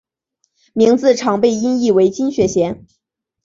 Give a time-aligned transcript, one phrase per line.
[0.73, 2.87] 名字常被音译为金雪贤。